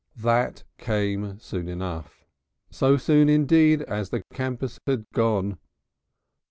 [0.17, 2.25] That came soon enough.
[2.71, 5.59] So soon, indeed, as the campers had gone.